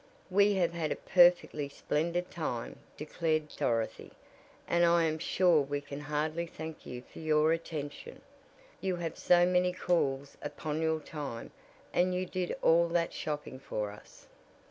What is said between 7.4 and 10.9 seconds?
attention. You have so many calls upon